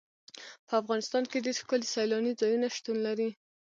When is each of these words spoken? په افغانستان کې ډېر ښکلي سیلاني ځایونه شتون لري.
په 0.67 0.73
افغانستان 0.81 1.23
کې 1.31 1.43
ډېر 1.45 1.55
ښکلي 1.61 1.87
سیلاني 1.95 2.33
ځایونه 2.41 2.67
شتون 2.75 2.97
لري. 3.07 3.29